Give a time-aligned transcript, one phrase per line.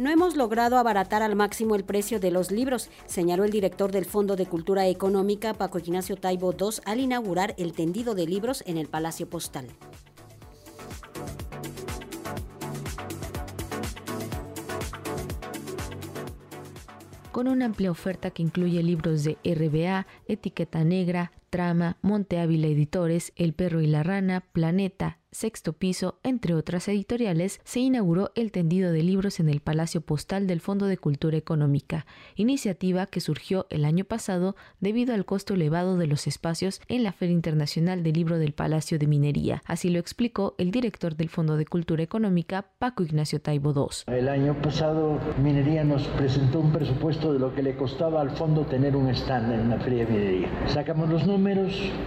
[0.00, 4.06] No hemos logrado abaratar al máximo el precio de los libros, señaló el director del
[4.06, 8.78] Fondo de Cultura Económica, Paco Ignacio Taibo II, al inaugurar el tendido de libros en
[8.78, 9.66] el Palacio Postal.
[17.30, 23.32] con una amplia oferta que incluye libros de RBA, Etiqueta Negra, Trama, Monte Ávila Editores,
[23.36, 28.90] El Perro y la Rana, Planeta, Sexto Piso, entre otras editoriales, se inauguró el tendido
[28.90, 33.84] de libros en el Palacio Postal del Fondo de Cultura Económica, iniciativa que surgió el
[33.84, 38.38] año pasado debido al costo elevado de los espacios en la Feria Internacional del Libro
[38.38, 39.62] del Palacio de Minería.
[39.66, 44.12] Así lo explicó el director del Fondo de Cultura Económica, Paco Ignacio Taibo II.
[44.12, 48.66] El año pasado Minería nos presentó un presupuesto de lo que le costaba al fondo
[48.66, 50.48] tener un stand en la Feria de Minería.
[50.66, 51.39] Sacamos los números,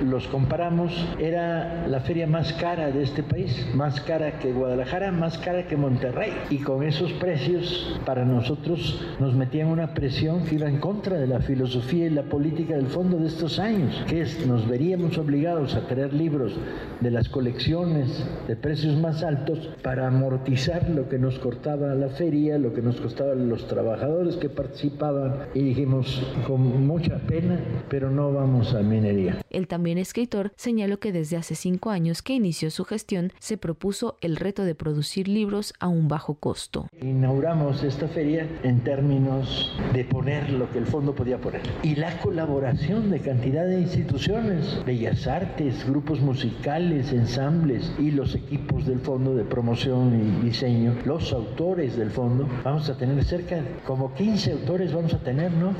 [0.06, 5.38] los comparamos, era la feria más cara de este país, más cara que Guadalajara, más
[5.40, 6.32] cara que Monterrey.
[6.52, 11.28] Y con esos precios, para nosotros nos metían una presión que iba en contra de
[11.28, 15.74] la filosofía y la política del fondo de estos años, que es, nos veríamos obligados
[15.76, 16.54] a traer libros
[17.02, 22.58] de las colecciones de precios más altos para amortizar lo que nos cortaba la feria,
[22.58, 25.48] lo que nos costaban los trabajadores que participaban.
[25.56, 27.58] Y dijimos, con mucha pena,
[27.90, 29.23] pero no vamos a minería.
[29.50, 34.18] El también escritor señaló que desde hace cinco años que inició su gestión, se propuso
[34.22, 36.88] el reto de producir libros a un bajo costo.
[37.02, 42.18] Inauguramos esta feria en términos de poner lo que el fondo podía poner y la
[42.20, 49.36] colaboración de cantidad de instituciones, bellas artes, grupos musicales, ensambles y los equipos del fondo
[49.36, 52.48] de promoción y diseño, los autores del fondo.
[52.64, 55.74] Vamos a tener cerca como 15 autores, vamos a tener, ¿no?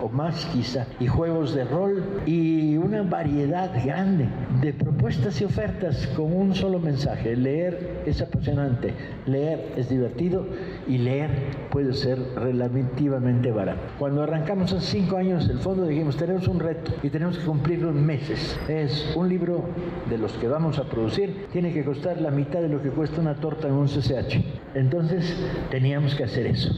[0.00, 4.28] O más quizá, y juegos de rol y una variedad grande
[4.60, 7.36] de propuestas y ofertas con un solo mensaje.
[7.36, 8.94] Leer es apasionante,
[9.26, 10.46] leer es divertido
[10.86, 11.30] y leer
[11.70, 13.80] puede ser relativamente barato.
[13.98, 17.90] Cuando arrancamos hace cinco años el fondo dijimos tenemos un reto y tenemos que cumplirlo
[17.90, 18.58] en meses.
[18.68, 19.64] Es un libro
[20.08, 23.20] de los que vamos a producir, tiene que costar la mitad de lo que cuesta
[23.20, 24.42] una torta en un CCH.
[24.74, 25.36] Entonces
[25.70, 26.70] teníamos que hacer eso,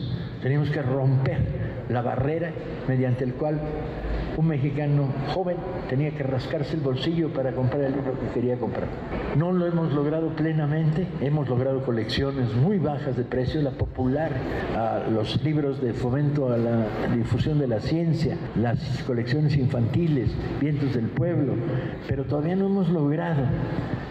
[0.42, 1.59] teníamos que romper
[1.90, 2.52] la barrera
[2.88, 3.60] mediante el cual
[4.36, 5.56] un mexicano joven
[5.88, 8.86] tenía que rascarse el bolsillo para comprar el libro que quería comprar.
[9.36, 14.30] No lo hemos logrado plenamente, hemos logrado colecciones muy bajas de precio, la popular,
[15.12, 20.30] los libros de fomento a la difusión de la ciencia, las colecciones infantiles,
[20.60, 21.54] Vientos del Pueblo,
[22.08, 23.42] pero todavía no hemos logrado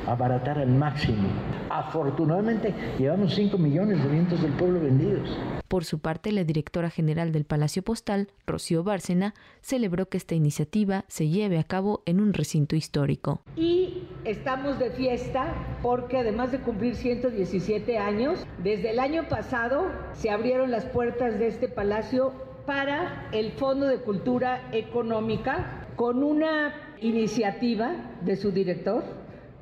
[0.10, 1.30] abaratar al máximo.
[1.70, 5.30] Afortunadamente llevamos 5 millones de Vientos del Pueblo vendidos.
[5.68, 11.06] Por su parte, la directora general del Palacio Postal, Rocío Bárcena, celebró que esta iniciativa
[11.08, 13.42] se lleve a cabo en un recinto histórico.
[13.56, 15.54] Y estamos de fiesta
[15.84, 21.48] porque además de cumplir 117 años, desde el año pasado se abrieron las puertas de
[21.48, 22.34] este palacio
[22.66, 29.04] para el Fondo de Cultura Económica con una iniciativa de su director,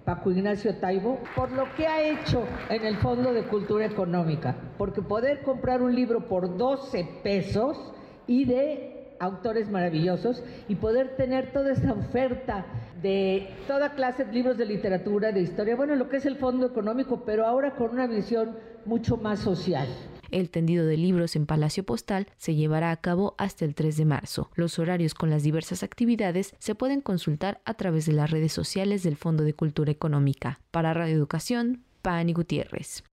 [0.07, 5.01] Paco Ignacio Taibo, por lo que ha hecho en el Fondo de Cultura Económica, porque
[5.01, 7.91] poder comprar un libro por 12 pesos
[8.25, 12.65] y de autores maravillosos y poder tener toda esa oferta
[13.01, 16.67] de toda clase de libros de literatura, de historia, bueno, lo que es el Fondo
[16.67, 19.89] Económico, pero ahora con una visión mucho más social.
[20.31, 24.05] El tendido de libros en Palacio Postal se llevará a cabo hasta el 3 de
[24.05, 24.49] marzo.
[24.55, 29.03] Los horarios con las diversas actividades se pueden consultar a través de las redes sociales
[29.03, 30.59] del Fondo de Cultura Económica.
[30.71, 33.03] Para Radio Educación, Pani Gutiérrez.